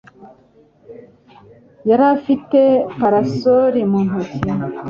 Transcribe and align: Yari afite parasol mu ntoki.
Yari 1.89 2.05
afite 2.15 2.59
parasol 2.99 3.73
mu 3.91 3.99
ntoki. 4.07 4.39